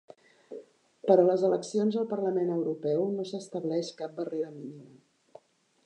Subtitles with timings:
[1.11, 5.43] Per a les eleccions al Parlament Europeu no s'estableix cap barrera mínima.